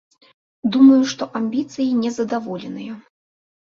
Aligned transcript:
Думаю, 0.77 1.01
што 1.13 1.23
амбіцыі 1.43 1.89
незадаволеныя. 2.03 2.93